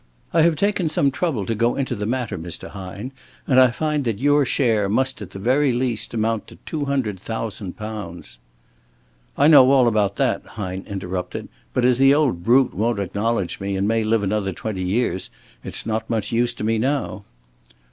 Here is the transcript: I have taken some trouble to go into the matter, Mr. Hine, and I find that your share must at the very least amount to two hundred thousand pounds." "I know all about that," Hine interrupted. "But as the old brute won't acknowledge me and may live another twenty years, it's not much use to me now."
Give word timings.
I 0.33 0.41
have 0.41 0.55
taken 0.55 0.89
some 0.89 1.11
trouble 1.11 1.45
to 1.45 1.53
go 1.53 1.75
into 1.75 1.93
the 1.93 2.07
matter, 2.07 2.35
Mr. 2.35 2.69
Hine, 2.69 3.11
and 3.45 3.59
I 3.59 3.69
find 3.69 4.03
that 4.05 4.17
your 4.17 4.45
share 4.45 4.89
must 4.89 5.21
at 5.21 5.29
the 5.29 5.37
very 5.37 5.71
least 5.73 6.15
amount 6.15 6.47
to 6.47 6.55
two 6.65 6.85
hundred 6.85 7.19
thousand 7.19 7.77
pounds." 7.77 8.39
"I 9.37 9.47
know 9.47 9.69
all 9.69 9.87
about 9.87 10.15
that," 10.15 10.43
Hine 10.57 10.83
interrupted. 10.89 11.49
"But 11.71 11.85
as 11.85 11.99
the 11.99 12.15
old 12.15 12.43
brute 12.43 12.73
won't 12.73 12.97
acknowledge 12.97 13.59
me 13.59 13.75
and 13.75 13.87
may 13.87 14.03
live 14.03 14.23
another 14.23 14.53
twenty 14.53 14.81
years, 14.81 15.29
it's 15.63 15.85
not 15.85 16.09
much 16.09 16.31
use 16.31 16.55
to 16.55 16.63
me 16.63 16.79
now." 16.79 17.23